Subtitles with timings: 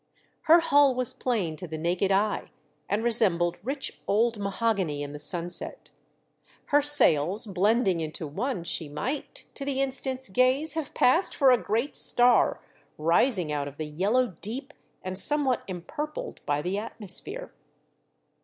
[0.49, 2.49] Her hull was plain to the naked eye
[2.89, 5.91] and resembled rich old mahogany in the sunset.
[6.73, 11.61] Her sails blending into one, she might, to the instant's gaze, have passed for a
[11.63, 12.59] great star
[12.97, 17.53] rising out of the yellow deep and somewhat empurpled by the atmosphere.